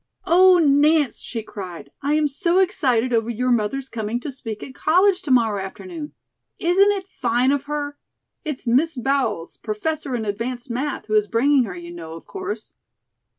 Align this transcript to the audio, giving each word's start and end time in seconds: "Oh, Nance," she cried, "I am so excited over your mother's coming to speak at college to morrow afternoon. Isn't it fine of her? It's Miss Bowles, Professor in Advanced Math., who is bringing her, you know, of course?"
"Oh, 0.25 0.57
Nance," 0.57 1.19
she 1.21 1.43
cried, 1.43 1.91
"I 2.01 2.15
am 2.15 2.25
so 2.25 2.57
excited 2.57 3.13
over 3.13 3.29
your 3.29 3.51
mother's 3.51 3.87
coming 3.87 4.19
to 4.21 4.31
speak 4.31 4.63
at 4.63 4.73
college 4.73 5.21
to 5.21 5.29
morrow 5.29 5.61
afternoon. 5.63 6.13
Isn't 6.57 6.89
it 6.91 7.05
fine 7.07 7.51
of 7.51 7.65
her? 7.65 7.99
It's 8.43 8.65
Miss 8.65 8.97
Bowles, 8.97 9.57
Professor 9.57 10.15
in 10.15 10.25
Advanced 10.25 10.71
Math., 10.71 11.05
who 11.05 11.13
is 11.13 11.27
bringing 11.27 11.65
her, 11.65 11.75
you 11.75 11.93
know, 11.93 12.15
of 12.15 12.25
course?" 12.25 12.73